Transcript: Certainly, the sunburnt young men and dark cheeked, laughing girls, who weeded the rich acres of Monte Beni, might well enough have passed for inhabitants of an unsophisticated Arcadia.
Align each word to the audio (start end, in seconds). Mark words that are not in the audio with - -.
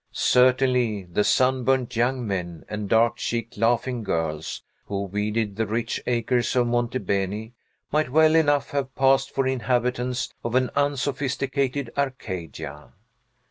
Certainly, 0.13 1.03
the 1.11 1.23
sunburnt 1.23 1.95
young 1.95 2.25
men 2.25 2.65
and 2.67 2.89
dark 2.89 3.17
cheeked, 3.17 3.55
laughing 3.55 4.01
girls, 4.01 4.63
who 4.85 5.03
weeded 5.03 5.55
the 5.57 5.67
rich 5.67 6.01
acres 6.07 6.55
of 6.55 6.65
Monte 6.65 6.97
Beni, 6.97 7.53
might 7.91 8.09
well 8.09 8.33
enough 8.33 8.71
have 8.71 8.95
passed 8.95 9.29
for 9.29 9.45
inhabitants 9.45 10.33
of 10.43 10.55
an 10.55 10.71
unsophisticated 10.75 11.91
Arcadia. 11.95 12.93